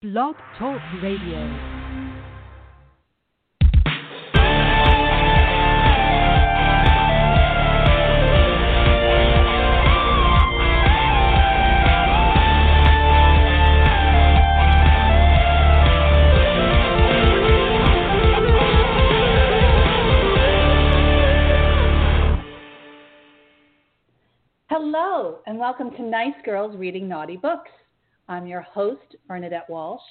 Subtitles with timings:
[0.00, 1.42] Blog Talk Radio.
[24.68, 27.72] Hello, and welcome to Nice Girls Reading Naughty Books.
[28.28, 30.02] I'm your host, Bernadette Walsh,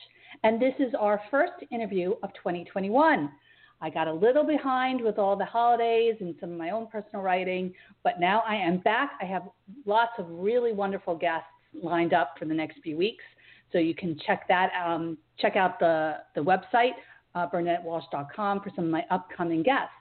[0.43, 3.31] and this is our first interview of 2021.
[3.79, 7.21] I got a little behind with all the holidays and some of my own personal
[7.21, 9.11] writing, but now I am back.
[9.21, 9.43] I have
[9.85, 11.47] lots of really wonderful guests
[11.79, 13.23] lined up for the next few weeks,
[13.71, 16.93] so you can check that um, check out the the website
[17.35, 19.91] uh, BernadetteWalsh.com for some of my upcoming guests.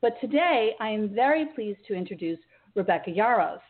[0.00, 2.38] But today I am very pleased to introduce
[2.74, 3.60] Rebecca Yarros.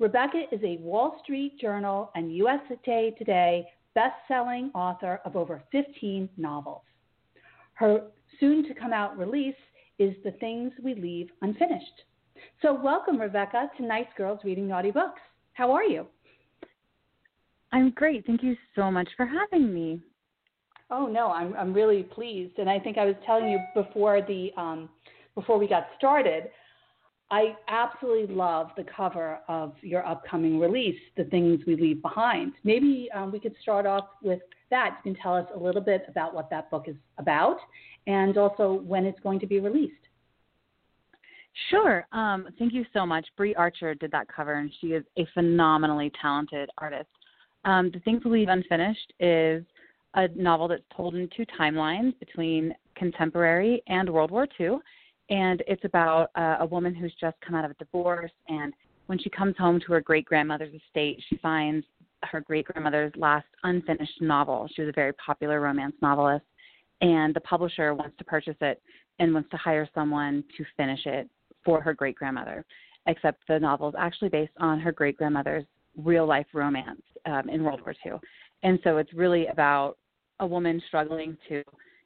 [0.00, 6.82] Rebecca is a Wall Street Journal and USA Today best-selling author of over 15 novels.
[7.74, 8.08] Her
[8.40, 9.54] soon-to-come-out release
[10.00, 12.02] is The Things We Leave Unfinished.
[12.60, 15.20] So welcome, Rebecca, to Nice Girls Reading Naughty Books.
[15.52, 16.08] How are you?
[17.70, 18.26] I'm great.
[18.26, 20.00] Thank you so much for having me.
[20.90, 24.50] Oh no, I'm I'm really pleased, and I think I was telling you before the
[24.56, 24.88] um,
[25.34, 26.50] before we got started
[27.30, 32.52] I absolutely love the cover of your upcoming release, The Things We Leave Behind.
[32.64, 34.98] Maybe um, we could start off with that.
[35.04, 37.56] You can tell us a little bit about what that book is about
[38.06, 39.94] and also when it's going to be released.
[41.70, 42.06] Sure.
[42.12, 43.26] Um, thank you so much.
[43.36, 47.08] Brie Archer did that cover, and she is a phenomenally talented artist.
[47.64, 49.64] Um, the Things We Leave Unfinished is
[50.14, 54.78] a novel that's told in two timelines between contemporary and World War II
[55.30, 58.72] and it's about uh, a woman who's just come out of a divorce and
[59.06, 61.86] when she comes home to her great grandmother's estate she finds
[62.30, 64.68] her great grandmother's last unfinished novel.
[64.74, 66.44] She was a very popular romance novelist
[67.00, 68.82] and the publisher wants to purchase it
[69.18, 71.28] and wants to hire someone to finish it
[71.64, 72.64] for her great grandmother
[73.06, 75.64] except the novel is actually based on her great grandmother's
[75.96, 78.12] real life romance um, in world war ii
[78.62, 79.96] and so it's really about
[80.40, 81.62] a woman struggling to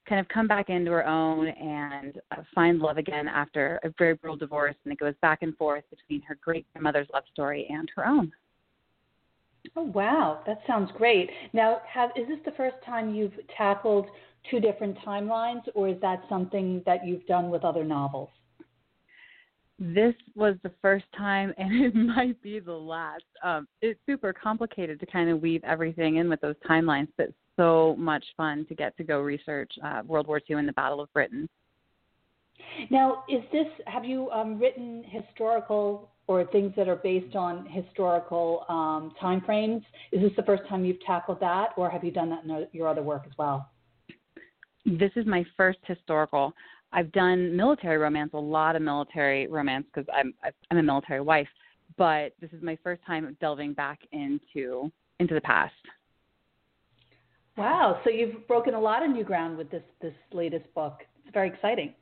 [0.08, 4.14] kind of come back into her own and uh, find love again after a very
[4.14, 4.74] brutal divorce.
[4.84, 8.32] And it goes back and forth between her great grandmother's love story and her own.
[9.76, 11.28] Oh wow, that sounds great.
[11.52, 14.06] Now, have is this the first time you've tackled
[14.50, 18.30] two different timelines, or is that something that you've done with other novels?
[19.78, 23.24] This was the first time, and it might be the last.
[23.42, 27.96] Um, it's super complicated to kind of weave everything in with those timelines, but so
[27.98, 31.12] much fun to get to go research uh, World War II and the Battle of
[31.12, 31.48] Britain.
[32.90, 38.64] Now, is this have you um, written historical or things that are based on historical
[38.68, 39.82] um, time frames?
[40.12, 42.88] Is this the first time you've tackled that, or have you done that in your
[42.88, 43.70] other work as well?
[44.84, 46.52] This is my first historical.
[46.92, 50.32] I've done military romance, a lot of military romance because I'm
[50.70, 51.48] I'm a military wife,
[51.96, 55.74] but this is my first time delving back into into the past.
[57.58, 58.00] Wow.
[58.04, 61.00] So you've broken a lot of new ground with this this latest book.
[61.24, 61.92] It's very exciting.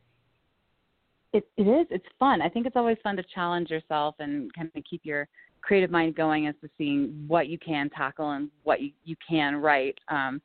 [1.33, 1.87] It it is.
[1.91, 2.43] It's fun.
[2.43, 5.27] I think it's always fun to challenge yourself and kind of keep your
[5.63, 9.57] creative mind going as to seeing what you can tackle and what you, you can
[9.57, 9.99] write.
[10.09, 10.41] Um,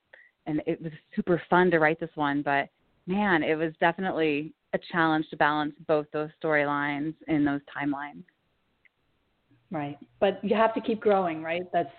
[0.48, 2.70] and it was super fun to write this one, but
[3.06, 8.24] man, it was definitely a challenge to balance both those storylines in those timelines.
[9.70, 9.98] Right.
[10.20, 11.62] But you have to keep growing, right?
[11.72, 11.94] That's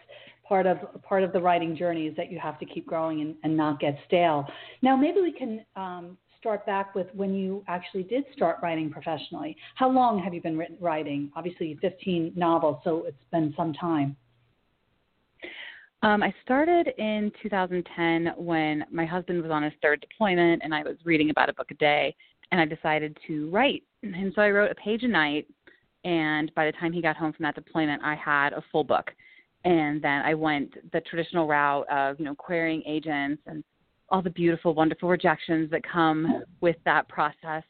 [0.47, 3.35] part of part of the writing journey is that you have to keep growing and,
[3.45, 4.47] and not get stale.
[4.83, 9.57] Now, maybe we can um, start back with when you actually did start writing professionally.
[9.77, 11.31] How long have you been written, writing?
[11.37, 14.17] Obviously, 15 novels, so it's been some time.
[16.03, 20.83] Um, I started in 2010 when my husband was on his third deployment, and I
[20.83, 22.15] was reading about a book a day,
[22.51, 23.85] and I decided to write.
[24.03, 25.47] And so I wrote a page a night,
[26.05, 29.13] and by the time he got home from that deployment, I had a full book
[29.65, 33.63] and then I went the traditional route of you know querying agents and
[34.13, 37.63] all the beautiful, wonderful rejections that come with that process.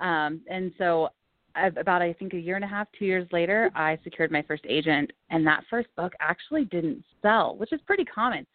[0.00, 1.08] Um, and so,
[1.56, 4.64] about I think a year and a half, two years later, I secured my first
[4.66, 8.46] agent, and that first book actually didn't sell, which is pretty common.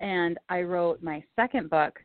[0.00, 1.98] And I wrote my second book,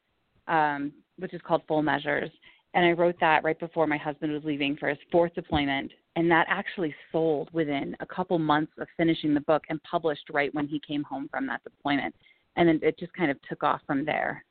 [0.47, 2.31] um, which is called Full Measures,
[2.73, 6.29] and I wrote that right before my husband was leaving for his fourth deployment and
[6.31, 10.67] that actually sold within a couple months of finishing the book and published right when
[10.67, 12.13] he came home from that deployment.
[12.57, 14.43] And then it just kind of took off from there.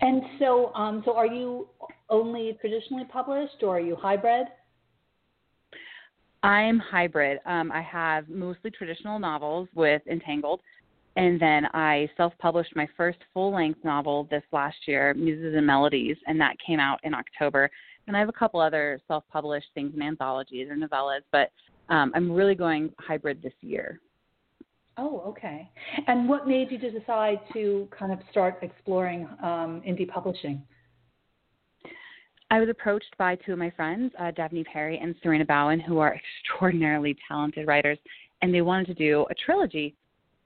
[0.00, 1.68] And so um, so are you
[2.08, 4.46] only traditionally published or are you hybrid?
[6.42, 7.40] I'm hybrid.
[7.46, 10.60] Um, i have mostly traditional novels with entangled
[11.16, 15.66] And then I self published my first full length novel this last year, Muses and
[15.66, 17.70] Melodies, and that came out in October.
[18.06, 21.50] And I have a couple other self published things in anthologies or novellas, but
[21.88, 24.00] um, I'm really going hybrid this year.
[24.96, 25.70] Oh, okay.
[26.06, 30.62] And what made you to decide to kind of start exploring um, indie publishing?
[32.50, 35.98] I was approached by two of my friends, uh, Devney Perry and Sarina Bowen, who
[35.98, 36.14] are
[36.44, 37.98] extraordinarily talented writers,
[38.42, 39.94] and they wanted to do a trilogy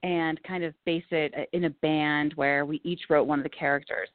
[0.05, 3.43] and kind of base it uh, in a band where we each wrote one of
[3.43, 4.07] the characters.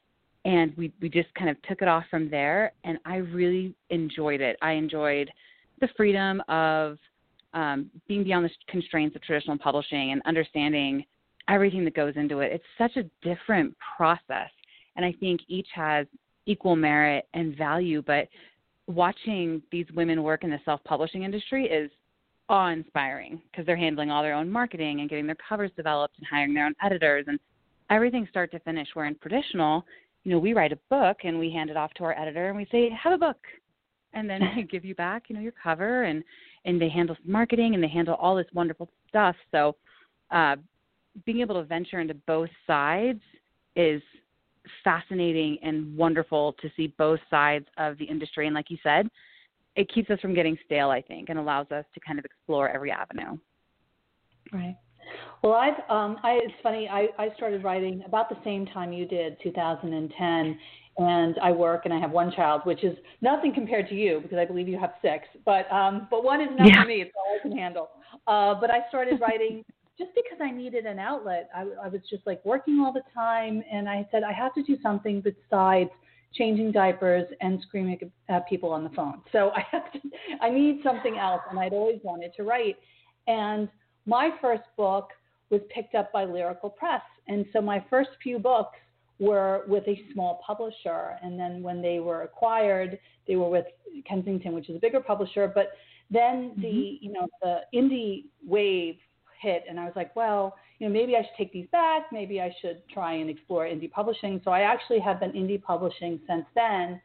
[0.46, 4.40] And we we just kind of took it off from there, and I really enjoyed
[4.40, 4.56] it.
[4.62, 5.31] I enjoyed
[5.81, 6.96] the freedom of
[7.52, 11.04] um, being beyond the constraints of traditional publishing and understanding
[11.48, 12.52] everything that goes into it.
[12.52, 14.50] It's such a different process,
[14.96, 16.06] and I think each has
[16.46, 18.02] equal merit and value.
[18.06, 18.28] But
[18.87, 21.90] watching these women work in the self-publishing industry is
[22.50, 26.52] awe-inspiring because they're handling all their own marketing and getting their covers developed and hiring
[26.52, 27.38] their own editors and
[27.88, 28.88] everything start to finish.
[28.94, 29.87] Where in traditional,
[30.25, 32.56] you know, we write a book and we hand it off to our editor and
[32.56, 33.38] we say, "Have a book,"
[34.12, 36.25] and then we give you back, you know, your cover and
[36.64, 39.37] and they handle marketing and they handle all this wonderful stuff.
[39.50, 39.76] So,
[40.31, 40.56] uh,
[41.25, 43.23] being able to venture into both sides
[43.76, 44.02] is
[44.85, 48.47] fascinating and wonderful to see both sides of the industry.
[48.47, 49.08] And like you said,
[49.76, 52.69] it keeps us from getting stale, I think, and allows us to kind of explore
[52.69, 53.38] every avenue.
[54.52, 54.76] Right.
[55.43, 56.88] Well, I've um, I, it's funny.
[56.88, 60.58] I, I started writing about the same time you did, 2010,
[60.99, 64.38] and I work and I have one child, which is nothing compared to you because
[64.38, 65.25] I believe you have six.
[65.44, 66.82] But um, but one is enough yeah.
[66.82, 67.88] for me; it's all I can handle.
[68.26, 69.64] Uh, but I started writing
[69.99, 71.49] just because I needed an outlet.
[71.55, 74.62] I, I was just like working all the time, and I said I have to
[74.62, 75.90] do something besides
[76.35, 77.99] changing diapers and screaming
[78.29, 79.21] at people on the phone.
[79.32, 80.00] So I have to,
[80.41, 82.77] I need something else, and I'd always wanted to write.
[83.27, 83.69] And
[84.06, 85.11] my first book
[85.50, 88.79] was picked up by Lyrical Press, and so my first few books
[89.19, 92.99] were with a small publisher, and then when they were acquired,
[93.29, 93.67] they were with
[94.09, 95.50] Kensington, which is a bigger publisher.
[95.53, 95.73] But
[96.11, 97.05] then the mm-hmm.
[97.05, 98.97] you know the indie wave
[99.41, 102.06] hit, and I was like, well, you know, maybe I should take these back.
[102.11, 104.41] Maybe I should try and explore indie publishing.
[104.44, 107.00] So I actually have been indie publishing since then.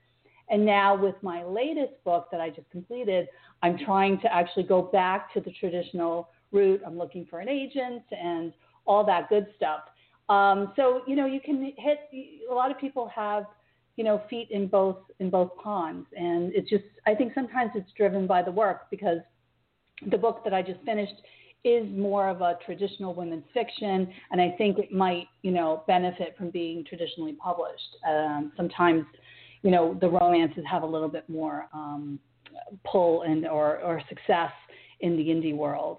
[0.50, 3.28] And now with my latest book that I just completed,
[3.62, 6.82] I'm trying to actually go back to the traditional route.
[6.86, 8.54] I'm looking for an agent and
[8.86, 9.82] all that good stuff.
[10.30, 12.00] Um, so you know, you can hit.
[12.50, 13.46] A lot of people have,
[13.98, 16.84] you know, feet in both in both ponds, and it's just.
[17.06, 19.20] I think sometimes it's driven by the work because
[20.10, 21.14] the book that I just finished
[21.66, 26.36] is more of a traditional women's fiction, and I think it might, you know, benefit
[26.38, 27.98] from being traditionally published.
[28.08, 29.04] Um, sometimes,
[29.64, 32.20] you know, the romances have a little bit more um,
[32.86, 34.52] pull and or, or success
[35.02, 35.98] in the indie world.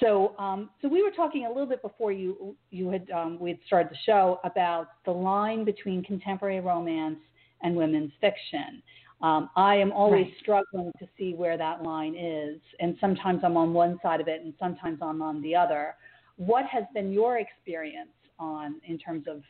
[0.00, 3.50] So, um, so we were talking a little bit before you you had um, we
[3.50, 7.18] had started the show about the line between contemporary romance
[7.62, 8.82] and women's fiction.
[9.22, 10.34] Um, I am always right.
[10.40, 14.42] struggling to see where that line is, and sometimes I'm on one side of it,
[14.42, 15.94] and sometimes I'm on the other.
[16.36, 19.42] What has been your experience on in terms of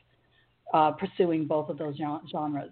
[0.73, 1.97] uh, pursuing both of those
[2.31, 2.71] genres?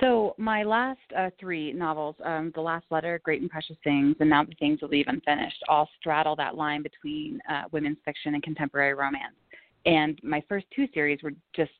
[0.00, 4.30] So my last uh, three novels, um, The Last Letter, Great and Precious Things, and
[4.30, 8.42] Now the Things We Leave Unfinished, all straddle that line between uh, women's fiction and
[8.42, 9.34] contemporary romance.
[9.86, 11.70] And my first two series were just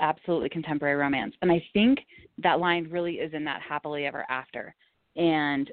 [0.00, 1.34] absolutely contemporary romance.
[1.42, 2.00] And I think
[2.38, 4.74] that line really is in that happily ever after.
[5.16, 5.70] And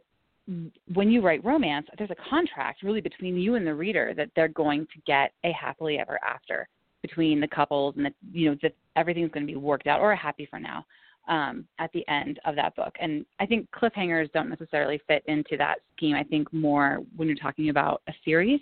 [0.94, 4.48] when you write romance, there's a contract really between you and the reader that they're
[4.48, 6.68] going to get a happily ever after
[7.02, 10.14] between the couples and that you know that everything's going to be worked out or
[10.14, 10.86] a happy for now
[11.28, 12.96] um, at the end of that book.
[13.00, 16.16] And I think cliffhangers don't necessarily fit into that scheme.
[16.16, 18.62] I think more when you're talking about a series,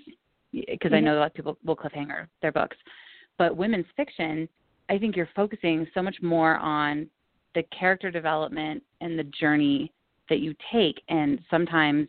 [0.51, 0.95] because mm-hmm.
[0.95, 2.77] I know a lot of people will cliffhanger their books.
[3.37, 4.49] But women's fiction,
[4.89, 7.07] I think you're focusing so much more on
[7.55, 9.91] the character development and the journey
[10.29, 11.01] that you take.
[11.09, 12.07] And sometimes,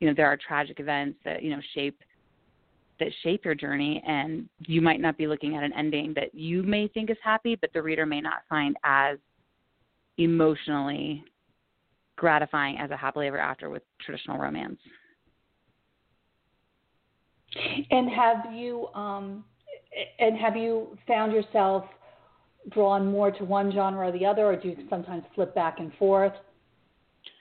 [0.00, 1.98] you know, there are tragic events that, you know, shape
[2.98, 6.62] that shape your journey and you might not be looking at an ending that you
[6.62, 9.16] may think is happy but the reader may not find as
[10.18, 11.24] emotionally
[12.16, 14.78] gratifying as a happily ever after with traditional romance.
[17.90, 19.44] And have you um,
[20.18, 21.84] and have you found yourself
[22.70, 25.92] drawn more to one genre or the other, or do you sometimes flip back and
[25.94, 26.32] forth?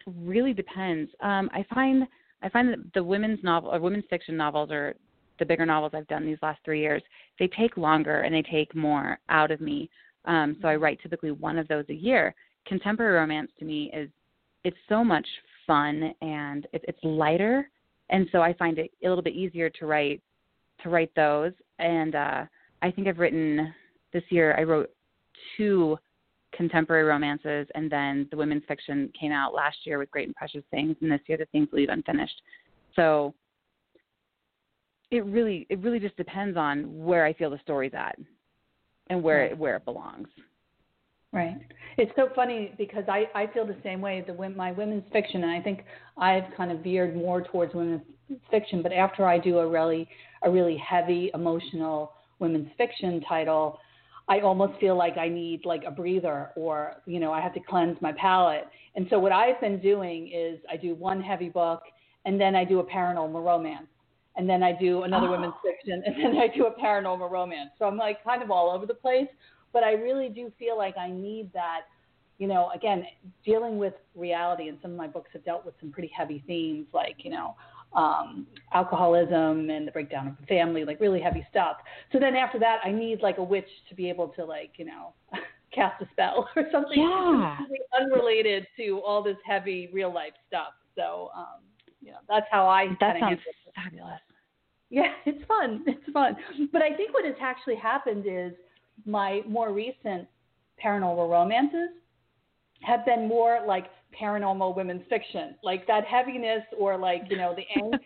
[0.06, 1.12] Really depends.
[1.22, 2.08] Um, I find
[2.42, 4.96] I find that the women's novel or women's fiction novels are
[5.40, 7.02] the bigger novels I've done these last three years,
[7.38, 9.90] they take longer and they take more out of me.
[10.26, 12.36] Um, so I write typically one of those a year
[12.70, 14.10] contemporary romance to me is
[14.64, 15.26] it's so much
[15.66, 17.70] fun and it, it's lighter,
[18.10, 20.22] and so I find it a little bit easier to write
[20.84, 21.52] to write those.
[21.80, 22.46] and uh,
[22.82, 23.74] I think I've written
[24.14, 24.56] this year.
[24.58, 24.90] I wrote
[25.58, 25.98] two
[26.56, 30.64] contemporary romances, and then the women's fiction came out last year with Great and Precious
[30.72, 32.42] Things, and this year the Things Leave Unfinished.
[32.96, 33.34] So
[35.12, 38.18] it really it really just depends on where I feel the story's at
[39.10, 39.52] and where right.
[39.52, 40.28] it, where it belongs.
[41.32, 41.58] Right.
[41.98, 44.24] It's so funny because I I feel the same way.
[44.26, 45.84] The my women's fiction, and I think
[46.18, 48.02] I've kind of veered more towards women's
[48.50, 48.82] fiction.
[48.82, 50.08] But after I do a really
[50.44, 53.80] a really heavy emotional women's fiction title,
[54.30, 57.60] I almost feel like I need like a breather or, you know, I have to
[57.60, 58.68] cleanse my palate.
[58.96, 61.82] And so what I've been doing is I do one heavy book
[62.26, 63.88] and then I do a paranormal romance.
[64.36, 65.32] And then I do another oh.
[65.32, 67.72] women's fiction and then I do a paranormal romance.
[67.80, 69.28] So I'm like kind of all over the place,
[69.74, 71.82] but I really do feel like I need that,
[72.38, 73.06] you know, again,
[73.44, 76.86] dealing with reality and some of my books have dealt with some pretty heavy themes
[76.94, 77.56] like, you know,
[77.94, 81.78] um, alcoholism and the breakdown of the family, like really heavy stuff.
[82.12, 84.86] So then after that, I need like a witch to be able to like you
[84.86, 85.14] know
[85.74, 87.58] cast a spell or something yeah.
[88.00, 90.74] unrelated to all this heavy real life stuff.
[90.96, 91.62] So um,
[92.02, 93.40] you know that's how I that sounds
[93.76, 94.20] fabulous.
[94.90, 95.84] Yeah, it's fun.
[95.88, 96.36] It's fun.
[96.72, 98.54] But I think what has actually happened is
[99.06, 100.28] my more recent
[100.84, 101.90] paranormal romances
[102.82, 103.88] have been more like
[104.22, 105.56] paranormal women's fiction.
[105.64, 108.00] Like that heaviness or like, you know, the angst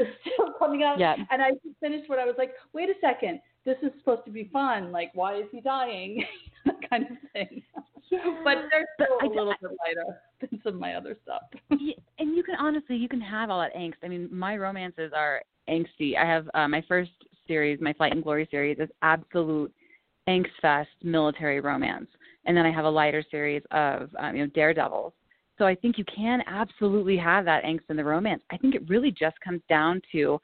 [0.00, 0.98] is still coming out.
[0.98, 1.16] Yeah.
[1.30, 4.48] And I finished what I was like, wait a second, this is supposed to be
[4.52, 4.92] fun.
[4.92, 6.24] Like, why is he dying?
[6.90, 7.62] kind of thing.
[8.10, 8.18] Yeah.
[8.44, 11.42] But they're still but a little bit lighter than some of my other stuff.
[11.70, 13.94] yeah, and you can honestly, you can have all that angst.
[14.02, 16.16] I mean, my romances are angsty.
[16.16, 17.10] I have uh, my first
[17.48, 19.72] series, my Flight and Glory series, is absolute
[20.28, 22.08] angst fest military romance,
[22.44, 25.12] and then I have a lighter series of um, you know daredevils
[25.58, 28.42] so I think you can absolutely have that angst in the romance.
[28.50, 30.38] I think it really just comes down to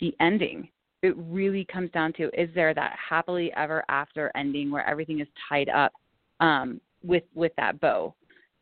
[0.00, 0.68] the ending.
[1.02, 5.28] It really comes down to is there that happily ever after ending where everything is
[5.48, 5.92] tied up
[6.40, 8.14] um, with with that bow.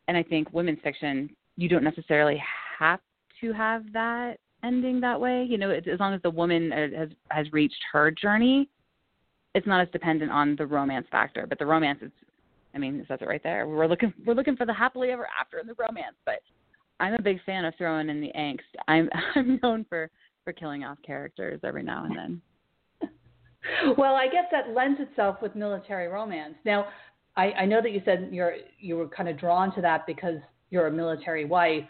[0.07, 2.41] And I think women's fiction, you don't necessarily
[2.79, 2.99] have
[3.41, 5.43] to have that ending that way.
[5.43, 8.69] You know, as long as the woman has has reached her journey,
[9.55, 11.47] it's not as dependent on the romance factor.
[11.47, 12.11] But the romance is
[12.77, 13.67] I mean, it says it right there.
[13.67, 16.41] We're looking we're looking for the happily ever after in the romance, but
[16.99, 18.59] I'm a big fan of throwing in the angst.
[18.87, 20.11] I'm I'm known for
[20.43, 23.11] for killing off characters every now and then.
[23.97, 26.53] well, I guess that lends itself with military romance.
[26.65, 26.85] Now,
[27.35, 30.37] I, I know that you said you're you were kind of drawn to that because
[30.69, 31.85] you're a military wife,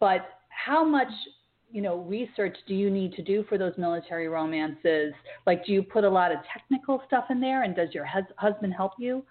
[0.00, 1.12] but how much
[1.70, 5.14] you know research do you need to do for those military romances?
[5.46, 8.24] Like, do you put a lot of technical stuff in there, and does your hus-
[8.36, 9.24] husband help you?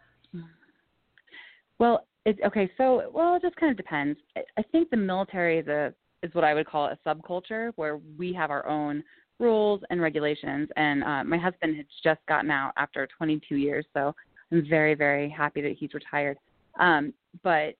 [1.83, 4.17] Well, it's okay, so well, it just kind of depends.
[4.37, 5.93] I, I think the military is a
[6.25, 9.03] is what I would call a subculture where we have our own
[9.37, 10.69] rules and regulations.
[10.77, 14.15] And uh, my husband has just gotten out after 22 years, so
[14.49, 16.37] I'm very very happy that he's retired.
[16.79, 17.13] Um,
[17.43, 17.73] but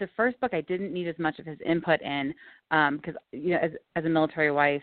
[0.00, 2.34] the first book I didn't need as much of his input in
[2.70, 4.82] because um, you know as as a military wife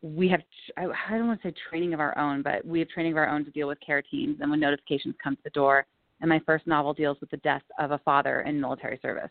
[0.00, 0.40] we have
[0.76, 3.18] I, I don't want to say training of our own, but we have training of
[3.18, 5.86] our own to deal with care teams and when notifications come to the door
[6.22, 9.30] and my first novel deals with the death of a father in military service.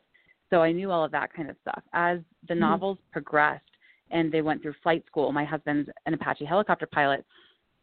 [0.51, 1.81] So I knew all of that kind of stuff.
[1.93, 2.62] As the mm-hmm.
[2.62, 3.63] novels progressed
[4.12, 7.25] and they went through flight school, my husband's an Apache helicopter pilot.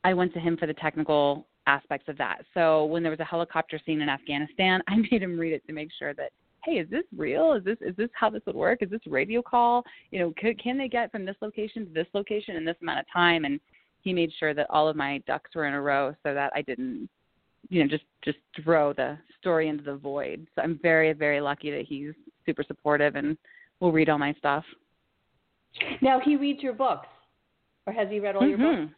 [0.04, 2.42] I went to him for the technical aspects of that.
[2.54, 5.72] So when there was a helicopter scene in Afghanistan, I made him read it to
[5.72, 6.30] make sure that
[6.64, 7.54] hey, is this real?
[7.54, 8.82] Is this is this how this would work?
[8.82, 9.84] Is this radio call?
[10.10, 12.98] You know, can, can they get from this location to this location in this amount
[12.98, 13.46] of time?
[13.46, 13.58] And
[14.02, 16.62] he made sure that all of my ducks were in a row so that I
[16.62, 17.08] didn't
[17.68, 20.46] you know just just throw the story into the void.
[20.54, 22.12] So I'm very very lucky that he's
[22.46, 23.36] super supportive and
[23.80, 24.64] will read all my stuff.
[26.00, 27.08] Now he reads your books,
[27.86, 28.60] or has he read all mm-hmm.
[28.60, 28.94] your books?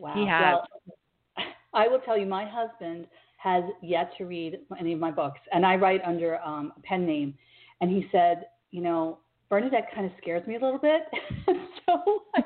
[0.00, 0.14] Wow.
[0.14, 0.56] He has.
[0.56, 3.06] Well, I will tell you, my husband
[3.38, 7.06] has yet to read any of my books, and I write under um, a pen
[7.06, 7.34] name.
[7.80, 11.02] And he said, you know, Bernadette kind of scares me a little bit,
[11.46, 12.42] so I,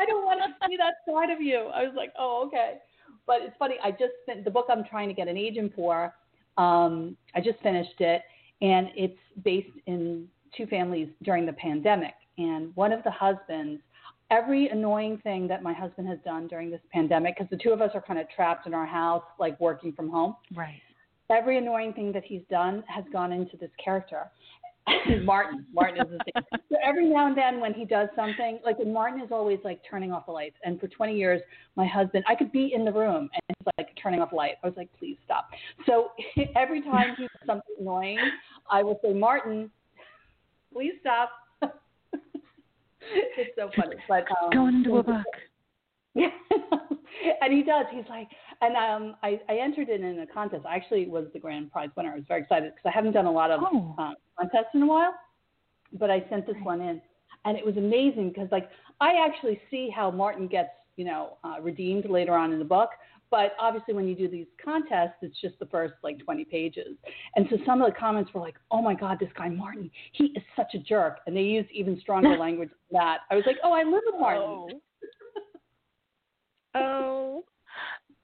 [0.00, 1.70] I don't want to see that side of you.
[1.72, 2.78] I was like, oh, okay.
[3.26, 3.76] But it's funny.
[3.82, 6.14] I just the book I'm trying to get an agent for.
[6.58, 8.22] Um, I just finished it,
[8.60, 12.14] and it's based in two families during the pandemic.
[12.38, 13.80] And one of the husbands,
[14.30, 17.80] every annoying thing that my husband has done during this pandemic, because the two of
[17.80, 20.36] us are kind of trapped in our house, like working from home.
[20.54, 20.80] Right.
[21.30, 24.30] Every annoying thing that he's done has gone into this character.
[25.24, 25.66] Martin.
[25.72, 26.60] Martin is the same.
[26.72, 30.10] So every now and then when he does something, like Martin is always like turning
[30.10, 30.56] off the lights.
[30.64, 31.40] And for 20 years,
[31.76, 34.54] my husband, I could be in the room and he's like turning off the light.
[34.62, 35.50] I was like, please stop.
[35.86, 36.12] So
[36.56, 38.18] every time he does something annoying,
[38.70, 39.70] I will say, Martin,
[40.72, 41.30] please stop.
[41.62, 43.96] it's so funny.
[44.08, 45.24] But um, going into a book.
[46.14, 46.28] Yeah,
[47.40, 47.86] and he does.
[47.90, 48.28] He's like,
[48.60, 50.64] and um, I, I entered it in a contest.
[50.68, 52.12] I actually was the grand prize winner.
[52.12, 53.94] I was very excited because I haven't done a lot of Oh.
[53.98, 55.14] uh, contests in a while,
[55.98, 57.00] but I sent this one in,
[57.44, 58.68] and it was amazing because like
[59.00, 62.90] I actually see how Martin gets you know uh, redeemed later on in the book.
[63.30, 66.98] But obviously, when you do these contests, it's just the first like 20 pages.
[67.34, 70.24] And so some of the comments were like, "Oh my God, this guy Martin, he
[70.36, 73.20] is such a jerk," and they used even stronger language than that.
[73.30, 74.68] I was like, "Oh, I live with Martin." Oh.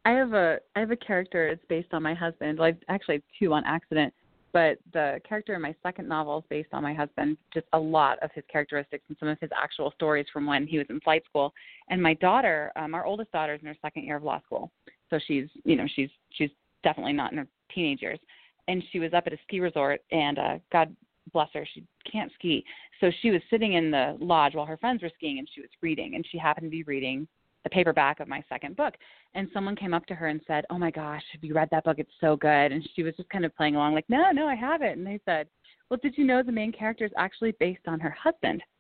[0.08, 1.48] I have a I have a character.
[1.48, 2.60] It's based on my husband.
[2.62, 4.14] I've actually two on accident,
[4.54, 7.36] but the character in my second novel is based on my husband.
[7.52, 10.78] Just a lot of his characteristics and some of his actual stories from when he
[10.78, 11.52] was in flight school.
[11.90, 14.70] And my daughter, um, our oldest daughter, is in her second year of law school,
[15.10, 16.50] so she's you know she's she's
[16.82, 18.18] definitely not in her teenage years.
[18.66, 20.94] And she was up at a ski resort, and uh, God
[21.34, 22.64] bless her, she can't ski.
[23.00, 25.70] So she was sitting in the lodge while her friends were skiing, and she was
[25.82, 27.28] reading, and she happened to be reading
[27.64, 28.94] the paperback of my second book.
[29.34, 31.84] And someone came up to her and said oh my gosh have you read that
[31.84, 31.98] book?
[31.98, 32.72] It's so good.
[32.72, 34.98] And she was just kind of playing along like no no i haven't.
[34.98, 35.48] And they said
[35.90, 38.62] well did you know the main character is actually based on her husband?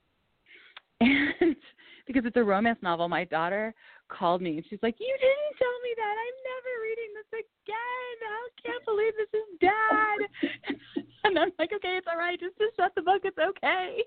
[1.00, 1.54] And
[2.06, 3.74] because it's a romance novel my daughter
[4.08, 6.14] called me and she's like you didn't tell me that.
[6.24, 8.16] I'm never reading this again.
[8.24, 10.18] I can't believe this is dad
[11.24, 12.40] and i'm like okay it's all right.
[12.40, 13.22] Just just shut the book.
[13.24, 14.02] It's okay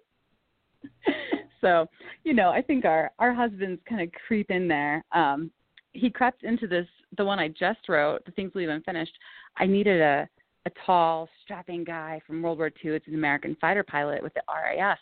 [1.62, 1.88] so
[2.24, 5.03] you know i think our our husbands kind of creep in there.
[5.12, 5.51] Um
[5.94, 6.88] he crept into this
[7.18, 9.13] the one i just wrote the things we haven't finished.
[9.58, 10.27] I needed a
[10.65, 14.41] a tall strapping guy from world war ii it's an american fighter pilot with the
[14.48, 15.00] raf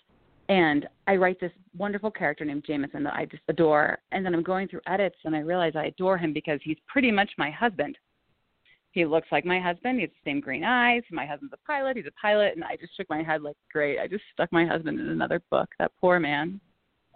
[0.47, 3.97] and i write this wonderful character named jameson that i just adore.
[4.11, 7.11] And then i'm going through edits and i realize i adore him because he's pretty
[7.11, 7.97] much my husband
[8.99, 9.95] he looks like my husband.
[9.95, 11.03] He has the same green eyes.
[11.11, 11.97] My husband's a pilot.
[11.97, 12.53] He's a pilot.
[12.55, 13.99] And I just shook my head like, great.
[13.99, 15.69] I just stuck my husband in another book.
[15.79, 16.59] That poor man.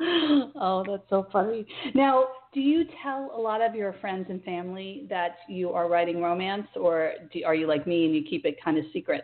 [0.00, 1.66] oh, that's so funny.
[1.94, 6.20] Now, do you tell a lot of your friends and family that you are writing
[6.20, 9.22] romance, or do, are you like me and you keep it kind of secret?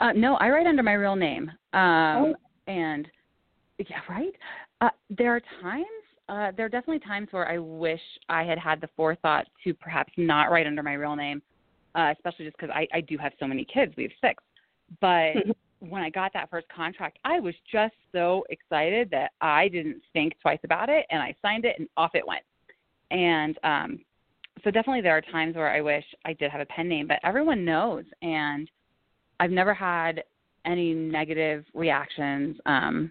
[0.00, 1.50] Uh, no, I write under my real name.
[1.72, 2.34] Um, Oh.
[2.66, 3.08] And
[3.78, 4.32] yeah, right.
[4.80, 5.86] Uh, there are times.
[6.30, 10.12] Uh, there are definitely times where I wish I had had the forethought to perhaps
[10.16, 11.42] not write under my real name,
[11.96, 13.92] uh, especially just because I, I do have so many kids.
[13.96, 14.42] We have six.
[15.00, 15.32] But
[15.80, 20.34] when I got that first contract, I was just so excited that I didn't think
[20.40, 22.44] twice about it and I signed it and off it went.
[23.10, 23.98] And um,
[24.62, 27.18] so definitely there are times where I wish I did have a pen name, but
[27.24, 28.04] everyone knows.
[28.22, 28.70] And
[29.40, 30.22] I've never had
[30.64, 32.56] any negative reactions.
[32.66, 33.10] Um,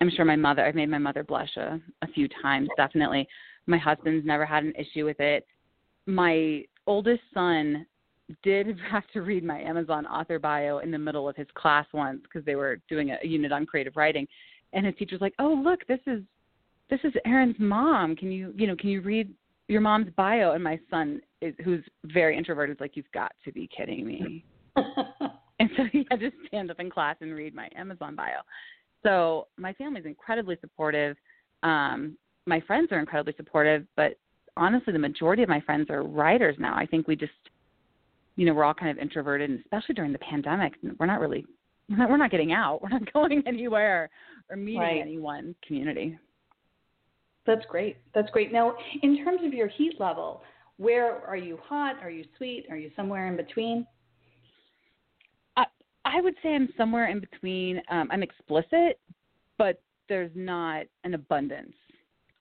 [0.00, 3.26] I'm sure my mother, I've made my mother blush a, a few times, definitely.
[3.66, 5.46] My husband's never had an issue with it.
[6.06, 7.86] My oldest son
[8.42, 12.20] did have to read my Amazon author bio in the middle of his class once
[12.22, 14.26] because they were doing a, a unit on creative writing,
[14.72, 16.22] and his teacher's like, "Oh, look, this is
[16.90, 18.16] this is Erin's mom.
[18.16, 19.32] Can you you know can you read
[19.68, 23.52] your mom's bio?" And my son, is, who's very introverted, is like, "You've got to
[23.52, 24.44] be kidding me."
[24.76, 28.40] and so he had to stand up in class and read my Amazon bio.
[29.04, 31.16] So my family's incredibly supportive.
[31.62, 34.18] Um, my friends are incredibly supportive, but
[34.56, 36.74] honestly, the majority of my friends are writers now.
[36.76, 37.32] I think we just,
[38.36, 41.44] you know, we're all kind of introverted, and especially during the pandemic, we're not really,
[41.88, 44.10] we're not, we're not getting out, we're not going anywhere
[44.50, 45.00] or meeting Right.
[45.00, 46.18] any one community.
[47.46, 47.96] That's great.
[48.14, 48.52] That's great.
[48.52, 50.42] Now, in terms of your heat level,
[50.76, 51.96] where are you hot?
[52.02, 52.66] Are you sweet?
[52.70, 53.86] Are you somewhere in between?
[56.16, 57.80] I, would say I'm somewhere in between.
[57.90, 58.98] Um, I'm explicit,
[59.56, 61.74] but there's not an abundance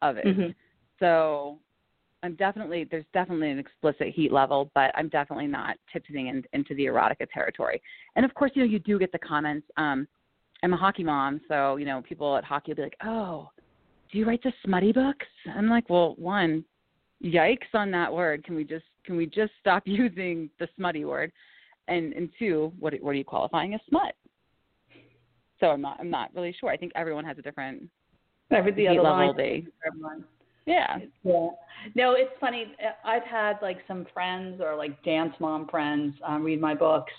[0.02, 0.26] of it.
[0.26, 0.56] Mhm.
[1.00, 1.60] So
[2.24, 6.74] I'm definitely there's definitely an explicit heat level, but I'm definitely not tipsing in, into
[6.76, 7.82] the erotica territory.
[8.16, 9.68] And of course, you know, you do get the comments.
[9.78, 10.08] Um,
[10.64, 13.50] I'm a hockey mom, so you know, people at hockey will be like, "Oh,
[14.12, 16.66] do you write the smutty books?" I'm like, "Well, one,
[17.24, 18.44] yikes on that word.
[18.44, 21.32] Can we just can we just stop using the smutty word?"
[21.88, 24.14] And and two, what what are you qualifying as smut?
[25.60, 26.70] So I'm not I'm not really sure.
[26.70, 27.90] I think everyone has a different
[28.52, 29.66] Every the other level they
[30.68, 30.98] yeah.
[31.24, 31.48] Yeah.
[31.96, 32.76] No, it's funny.
[33.06, 37.14] I've had like some friends or like dance mom friends um, read my books.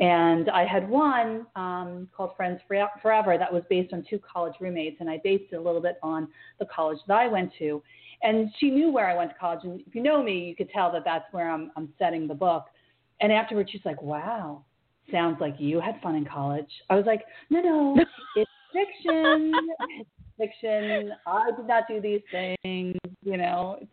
[0.00, 4.98] And I had one um, called Friends Forever that was based on two college roommates.
[5.00, 6.28] And I based it a little bit on
[6.58, 7.82] the college that I went to.
[8.22, 9.60] And she knew where I went to college.
[9.64, 12.34] And if you know me, you could tell that that's where I'm, I'm setting the
[12.34, 12.66] book.
[13.20, 14.64] And afterwards, she's like, wow,
[15.12, 16.70] sounds like you had fun in college.
[16.88, 17.96] I was like, no, no,
[18.36, 19.68] it's fiction.
[19.98, 21.12] It's fiction.
[21.26, 22.96] I did not do these things.
[23.22, 23.90] You know, it's,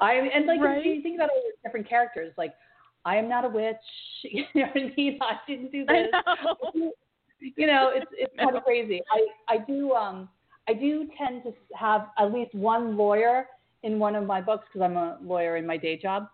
[0.00, 0.84] I and like Right.
[0.84, 2.54] you think about all the different characters, like
[3.04, 3.76] I am not a witch.
[4.24, 5.18] You know what I mean?
[5.20, 6.06] I didn't do this.
[6.74, 6.92] know.
[7.56, 9.00] You know, it's it's kind of crazy.
[9.12, 10.28] I I do um
[10.66, 13.46] I do tend to have at least one lawyer
[13.82, 16.28] in one of my books because I'm a lawyer in my day job.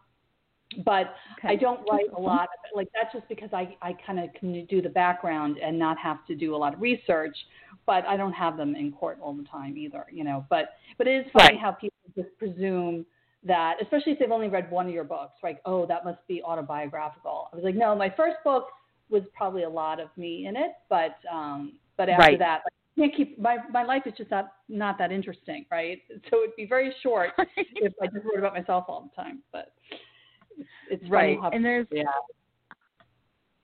[0.85, 1.49] But okay.
[1.49, 2.43] I don't write a lot.
[2.45, 5.99] Of, like that's just because I I kind of can do the background and not
[5.99, 7.37] have to do a lot of research.
[7.87, 10.47] But I don't have them in court all the time either, you know.
[10.49, 11.61] But but it is funny right.
[11.61, 13.05] how people just presume
[13.45, 16.43] that, especially if they've only read one of your books, like, oh, that must be
[16.43, 17.49] autobiographical.
[17.53, 18.67] I was like, no, my first book
[19.09, 22.39] was probably a lot of me in it, but um, but after right.
[22.39, 26.01] that, like, I can't keep my my life is just not not that interesting, right?
[26.31, 29.41] So it'd be very short if I just wrote about myself all the time.
[29.53, 29.73] But
[30.91, 32.05] it's, right, and there's yeah.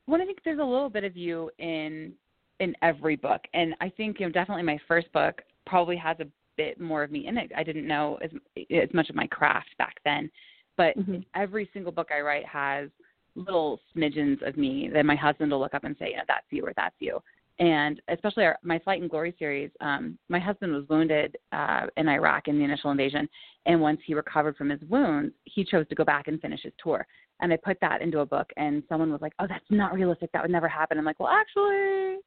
[0.06, 2.12] Well, I think there's a little bit of you in
[2.60, 6.26] in every book, and I think you know definitely my first book probably has a
[6.56, 7.50] bit more of me in it.
[7.56, 8.30] I didn't know as
[8.70, 10.30] as much of my craft back then,
[10.76, 11.18] but mm-hmm.
[11.34, 12.88] every single book I write has
[13.34, 16.46] little smidgens of me that my husband will look up and say, you know, that's
[16.50, 17.20] you or that's you.
[17.58, 22.06] And especially our, my Flight and Glory series, um, my husband was wounded uh, in
[22.06, 23.28] Iraq in the initial invasion,
[23.64, 26.74] and once he recovered from his wounds, he chose to go back and finish his
[26.82, 27.06] tour.
[27.40, 30.30] And I put that into a book, and someone was like, "Oh, that's not realistic.
[30.32, 32.18] That would never happen." I'm like, "Well, actually,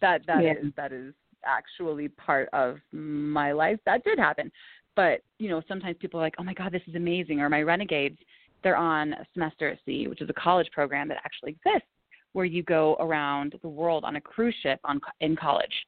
[0.00, 0.52] that that yeah.
[0.52, 3.78] is, that is actually part of my life.
[3.86, 4.50] That did happen.
[4.96, 7.40] But, you know, sometimes people are like, oh my God, this is amazing.
[7.40, 8.18] Or my Renegades,
[8.62, 11.88] they're on Semester at Sea, which is a college program that actually exists
[12.32, 15.86] where you go around the world on a cruise ship on in college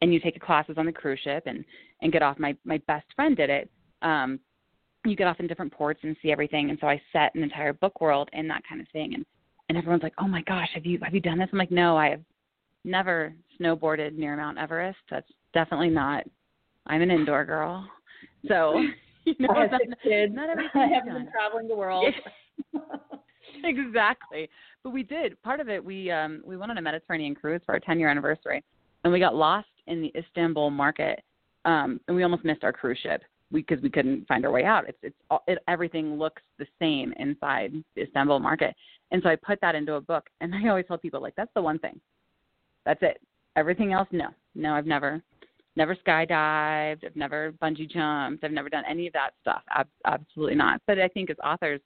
[0.00, 1.64] and you take classes on the cruise ship and
[2.00, 3.70] and get off my my best friend did it
[4.02, 4.38] um
[5.04, 7.72] you get off in different ports and see everything and so i set an entire
[7.72, 9.24] book world in that kind of thing and
[9.68, 11.96] and everyone's like oh my gosh have you have you done this i'm like no
[11.96, 12.20] i have
[12.84, 14.98] never snowboarded near Mount Everest.
[15.10, 16.24] That's definitely not.
[16.86, 17.88] I'm an indoor girl,
[18.48, 18.80] so
[19.24, 20.34] you know, I have six kids.
[20.34, 20.70] Not everything.
[20.82, 22.06] I have been traveling the world.
[23.86, 24.48] exactly,
[24.82, 25.40] but we did.
[25.42, 28.08] Part of it, we um we went on a Mediterranean cruise for our 10 year
[28.08, 28.62] anniversary,
[29.04, 31.22] and we got lost in the Istanbul market,
[31.64, 34.64] um, and we almost missed our cruise ship because we, we couldn't find our way
[34.64, 34.88] out.
[34.88, 38.74] It's it's it, everything looks the same inside the Istanbul market,
[39.10, 40.28] and so I put that into a book.
[40.40, 42.00] And I always tell people like that's the one thing
[42.84, 43.20] that's it.
[43.56, 44.28] Everything else, no.
[44.54, 45.22] No, I've never,
[45.76, 47.04] never skydived.
[47.04, 48.44] I've never bungee jumped.
[48.44, 49.62] I've never done any of that stuff.
[49.74, 50.80] Ab- absolutely not.
[50.86, 51.80] But I think as authors,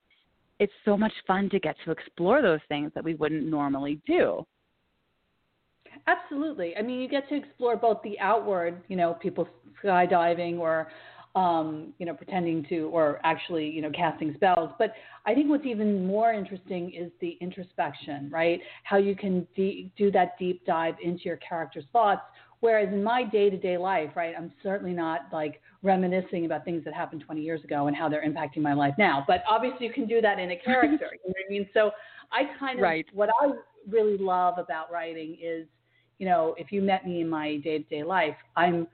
[0.58, 4.44] it's so much fun to get to explore those things that we wouldn't normally do.
[6.06, 6.76] Absolutely.
[6.76, 9.48] I mean, you get to explore both the outward, you know, people
[9.82, 10.88] skydiving or
[11.36, 14.70] um, you know, pretending to or actually, you know, casting spells.
[14.78, 14.94] But
[15.26, 18.58] I think what's even more interesting is the introspection, right?
[18.84, 22.22] How you can de- do that deep dive into your character's thoughts.
[22.60, 26.82] Whereas in my day to day life, right, I'm certainly not like reminiscing about things
[26.84, 29.22] that happened 20 years ago and how they're impacting my life now.
[29.28, 31.10] But obviously, you can do that in a character.
[31.12, 31.68] you know what I mean?
[31.74, 31.90] So
[32.32, 33.06] I kind of, right.
[33.12, 33.50] what I
[33.86, 35.66] really love about writing is,
[36.18, 38.88] you know, if you met me in my day to day life, I'm,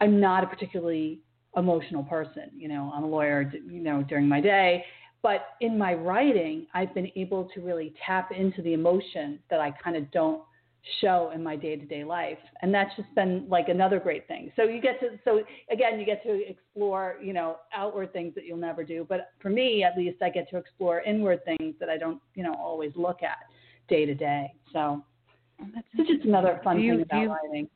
[0.00, 1.18] I'm not a particularly
[1.58, 2.50] emotional person.
[2.56, 4.84] You know, I'm a lawyer, you know, during my day.
[5.22, 9.72] But in my writing, I've been able to really tap into the emotions that I
[9.72, 10.42] kind of don't
[11.00, 12.38] show in my day-to-day life.
[12.62, 14.52] And that's just been like another great thing.
[14.56, 18.44] So you get to so again you get to explore you know outward things that
[18.44, 19.04] you'll never do.
[19.08, 22.42] But for me at least i get to explore inward things that i don't you
[22.42, 23.38] know always look at
[23.88, 25.02] day to day so
[25.60, 27.68] oh, that's just another fun you, thing about you, writing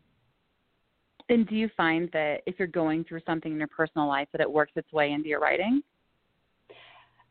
[1.28, 4.40] and do you find that if you're going through something in your personal life that
[4.40, 5.82] it works its way into your writing?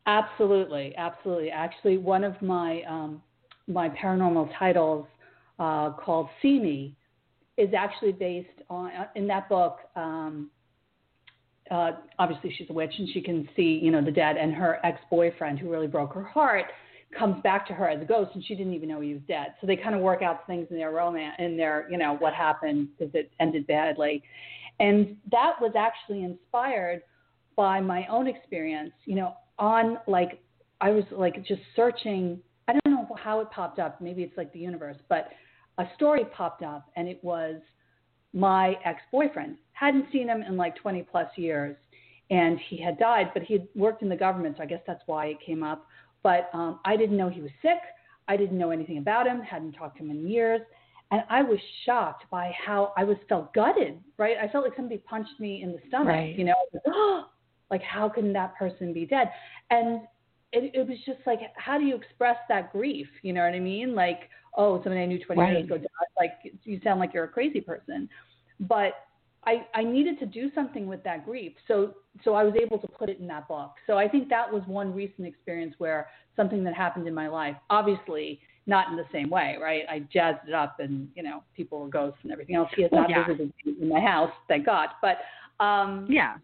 [0.08, 1.52] Absolutely, absolutely.
[1.52, 3.22] Actually, one of my um,
[3.68, 5.06] my paranormal titles
[5.60, 6.96] uh, called "See Me"
[7.58, 9.78] is actually based on uh, in that book.
[9.96, 10.50] Um,
[11.70, 14.80] uh, obviously, she's a witch and she can see, you know, the dead, and her
[14.84, 16.66] ex-boyfriend, who really broke her heart,
[17.18, 19.54] comes back to her as a ghost and she didn't even know he was dead.
[19.60, 22.34] So they kind of work out things in their romance in their, you know, what
[22.34, 24.24] happened because it ended badly.
[24.80, 27.02] And that was actually inspired
[27.56, 30.42] by my own experience, you know, on like
[30.80, 34.54] I was like just searching I don't know how it popped up, maybe it's like
[34.54, 35.30] the universe, but
[35.78, 37.56] a story popped up and it was
[38.34, 39.58] my ex-boyfriend.
[39.74, 41.76] Hadn't seen him in like 20 plus years
[42.30, 45.02] and he had died, but he had worked in the government, so I guess that's
[45.06, 45.86] why it came up
[46.24, 47.80] but um, I didn't know he was sick.
[48.28, 50.62] I didn't know anything about him, hadn't talked to him in years.
[51.12, 54.38] And I was shocked by how I was felt gutted, right?
[54.42, 56.38] I felt like somebody punched me in the stomach, right.
[56.38, 56.56] you know,
[56.88, 57.26] oh,
[57.72, 59.30] like how can that person be dead?
[59.70, 60.02] And
[60.54, 63.08] it, it was just like, how do you express that grief?
[63.24, 63.96] You know what I mean?
[63.96, 65.52] Like, oh, somebody I knew 20 right.
[65.52, 65.88] years ago died.
[66.20, 68.10] Like, you sound like you're a crazy person.
[68.60, 68.94] But
[69.44, 71.54] I, I needed to do something with that grief.
[71.68, 73.74] So so I was able to put it in that book.
[73.88, 77.56] So I think that was one recent experience where something that happened in my life,
[77.70, 79.84] obviously not in the same way, right?
[79.90, 82.70] I jazzed it up, and you know, people were ghosts and everything else.
[82.76, 83.26] He has not yeah.
[83.26, 84.90] visited in my house, thank God.
[85.02, 85.18] But
[85.64, 86.38] um, Yeah.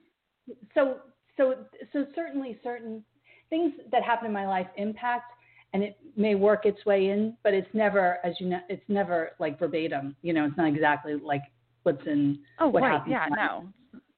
[0.74, 0.98] so
[1.36, 1.56] so
[1.94, 3.04] so certainly certain
[3.50, 5.32] things that happen in my life impact
[5.74, 9.32] and it may work its way in but it's never as you know it's never
[9.40, 11.44] like verbatim you know it's not exactly like
[11.88, 12.92] what's in Oh, what right.
[12.92, 13.28] happens Yeah.
[13.30, 13.70] No.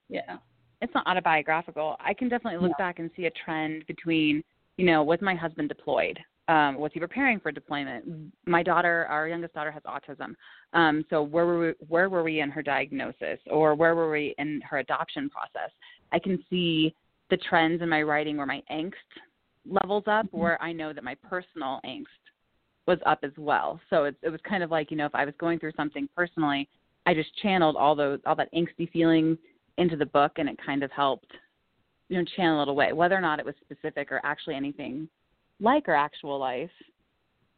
[0.10, 0.38] yeah
[0.82, 1.97] it's not autobiographical.
[1.99, 2.84] I can definitely look No.
[2.84, 4.41] back and see a trend between,
[4.77, 6.17] you know, was my husband deployed?
[6.47, 8.32] Um, was he preparing for deployment?
[8.47, 10.36] My daughter, our youngest daughter, has autism.
[10.73, 14.34] Um, so where were we, where were we in her diagnosis, or where were we
[14.38, 15.69] in her adoption process?
[16.12, 16.95] I can see
[17.29, 18.93] the trends in my writing where my angst
[19.65, 20.39] levels up, Mhm.
[20.39, 22.05] where I know that my personal angst
[22.88, 23.79] was up as well.
[23.91, 26.08] So it, it was kind of like, you know, if I was going through something
[26.15, 26.67] personally,
[27.10, 29.36] I just channeled all those all that angsty feeling
[29.80, 31.32] into the book and it kind of helped
[32.08, 32.93] you know channel it away.
[32.93, 35.10] Whether or not it was specific or actually anything
[35.60, 36.69] like our actual life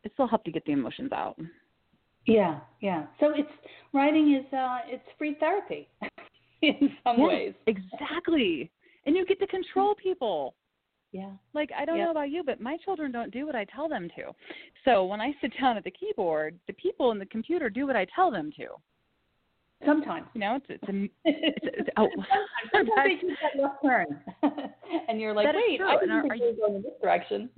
[0.05, 1.37] it still helped to get the emotions out.
[2.25, 3.07] Yeah yeah.
[3.19, 3.51] So it's
[3.91, 5.89] writing is uh it's free therapy
[6.61, 7.53] in some Yeah, ways.
[7.67, 8.71] exactly.
[9.05, 10.55] And you get to control people.
[11.11, 11.31] Yeah.
[11.53, 12.05] Like i don't Yep.
[12.05, 14.31] know about you but my children don't do what i tell them to.
[14.85, 17.97] So when i sit down at the keyboard the people in the computer do what
[17.97, 18.67] i tell them to
[19.85, 22.09] sometimes you know it's it's a it's, it's oh
[22.73, 24.21] sometimes they take that left turn
[25.09, 27.49] and you're like That wait i didn't are- think are were going in this direction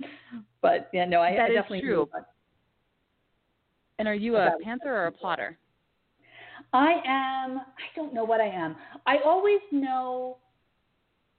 [0.62, 1.90] but yeah no i, That I is definitely true.
[1.90, 2.26] agree with that.
[3.98, 5.58] and are you a pantser or a plotter
[6.72, 8.74] I am, I don't know what I am.
[9.06, 10.38] I always know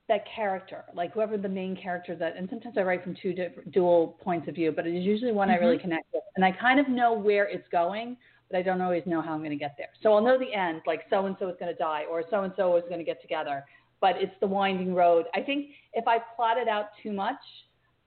[0.07, 3.71] that character, like whoever the main character that, and sometimes I write from two different,
[3.71, 5.81] dual points of view, but it is usually one I really Mhm.
[5.81, 6.23] connect with.
[6.35, 8.15] And I kind of know where it's going,
[8.49, 9.89] but I don't always know how I'm going to get there.
[10.01, 12.43] So I'll know the end, like so and so is going to die or so
[12.43, 13.65] and so is going to get together,
[14.01, 15.25] but it's the winding road.
[15.33, 17.39] I think if I plot it out too much,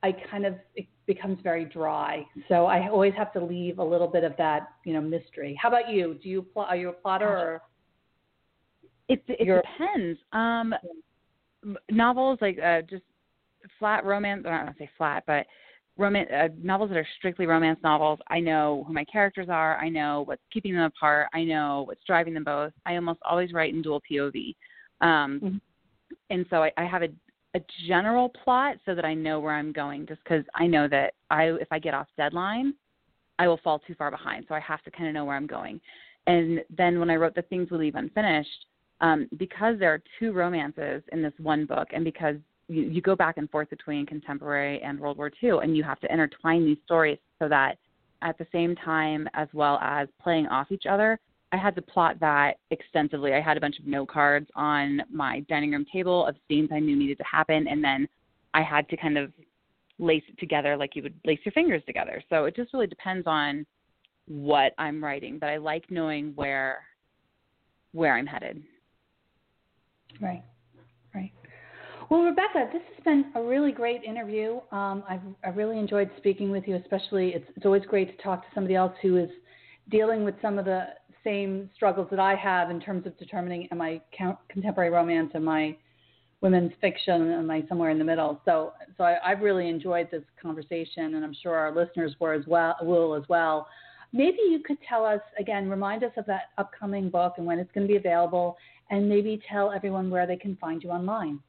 [0.02, 2.24] I kind of it becomes very dry.
[2.48, 5.58] So I always have to leave a little bit of that, you know, mystery.
[5.60, 6.18] How about you?
[6.22, 7.62] Do you pl- are you a plotter or
[9.08, 10.18] It it You're- depends.
[10.32, 10.74] Um,
[11.90, 13.02] novels like uh, just
[13.78, 14.44] flat romance.
[14.46, 15.46] I don't want to say flat, but
[15.98, 18.20] romance uh, novels that are strictly romance novels.
[18.28, 19.76] I know who my characters are.
[19.78, 21.28] I know what's keeping them apart.
[21.34, 22.72] I know what's driving them both.
[22.86, 24.56] I almost always write in dual POV,
[25.00, 25.60] um, Mhm.
[26.30, 27.08] and so I, I have a
[27.54, 30.06] a general plot so that I know where I'm going.
[30.06, 32.74] Just because I know that I if I get off deadline,
[33.38, 34.44] I will fall too far behind.
[34.48, 35.80] So I have to kind of know where I'm going.
[36.26, 38.66] And then when I wrote the things we leave unfinished,
[39.00, 42.36] um, because there are two romances in this one book, and because
[42.68, 46.00] you, you go back and forth between contemporary and World War II, and you have
[46.00, 47.78] to intertwine these stories so that
[48.22, 51.18] at the same time, as well as playing off each other,
[51.52, 53.32] I had to plot that extensively.
[53.32, 56.78] I had a bunch of note cards on my dining room table of scenes I
[56.78, 58.06] knew needed to happen, and then
[58.54, 59.32] I had to kind of
[59.98, 62.22] lace it together like you would lace your fingers together.
[62.28, 63.66] So it just really depends on
[64.26, 66.84] what I'm writing, but I like knowing where
[67.92, 68.62] where I'm headed.
[70.20, 70.42] Right, right.
[72.10, 74.60] Well, Rebecca, this has been a really great interview.
[74.72, 76.76] Um, I've I really enjoyed speaking with you.
[76.76, 79.28] Especially, it's it's always great to talk to somebody else who is
[79.90, 80.86] dealing with some of the
[81.22, 84.00] same struggles that I have in terms of determining am I
[84.48, 85.76] contemporary romance, am I
[86.40, 88.40] women's fiction, am I somewhere in the middle?
[88.46, 92.46] So, so I, I've really enjoyed this conversation, and I'm sure our listeners were as
[92.46, 93.68] well will as well.
[94.14, 97.70] Maybe you could tell us again, remind us of that upcoming book and when it's
[97.72, 98.56] going to be available,
[98.88, 101.40] and maybe tell everyone where they can find you online.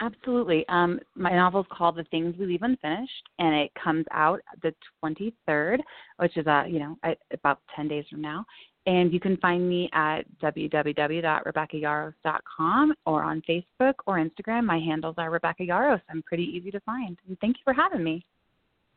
[0.00, 0.66] Absolutely.
[0.68, 4.74] Um, my novel is called The Things We Leave Unfinished, and it comes out the
[5.02, 5.78] 23rd,
[6.18, 6.98] which is uh, you know
[7.32, 8.44] about 10 days from now.
[8.86, 14.64] And you can find me at www.rebeccayarros.com or on Facebook or Instagram.
[14.64, 16.00] My handles are Rebecca Yarros.
[16.08, 17.18] I'm pretty easy to find.
[17.26, 18.24] And thank you for having me.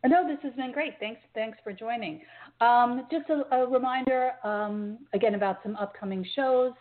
[0.05, 0.93] No, this has been great.
[0.99, 2.21] Thanks, thanks for joining.
[2.61, 6.71] Um, just a, a reminder um, again about some upcoming shows.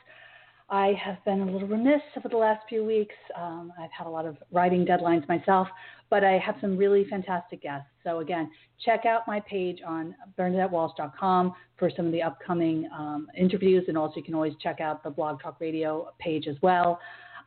[0.70, 3.14] I have been a little remiss over the last few weeks.
[3.36, 5.66] Um, I've had a lot of writing deadlines myself,
[6.10, 7.88] but I have some really fantastic guests.
[8.04, 8.50] So again,
[8.84, 14.16] check out my page on BernadetteWalsh.com for some of the upcoming um, interviews, and also
[14.16, 17.00] you can always check out the Blog Talk Radio page as well.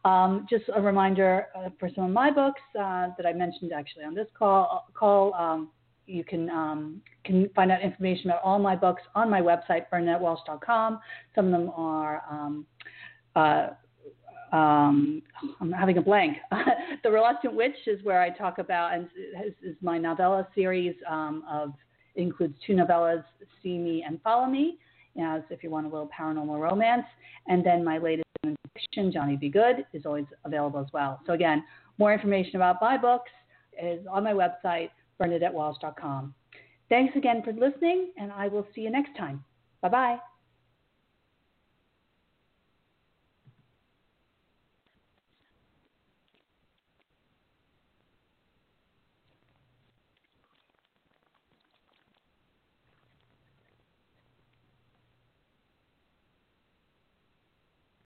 [0.04, 4.04] Um, just a reminder uh, for some of my books uh, that I mentioned actually
[4.04, 4.88] on this call.
[4.96, 5.70] Call um,
[6.08, 11.00] you can um, can find out information about all my books on my website BernadetteWalsh.com.
[11.36, 12.66] Some of them are um,
[13.36, 13.70] uh,
[14.52, 15.22] um,
[15.60, 16.38] I'm having a blank.
[17.04, 19.06] the Reluctant Witch is where I talk about, and
[19.46, 21.74] is, is my novella series um, of
[22.16, 23.24] includes two novellas,
[23.64, 24.78] See Me and Follow Me,
[25.22, 27.06] as if you want a little paranormal romance,
[27.48, 28.26] and then my latest
[28.74, 31.22] fiction, Johnny Be Good, is always available as well.
[31.26, 31.64] So again,
[31.98, 33.32] more information about my books
[33.82, 34.90] is on my website,
[35.22, 36.34] BernadetteWalsh.com.
[36.90, 39.44] Thanks again for listening, and I will see you next time.
[39.82, 40.31] Bye bye.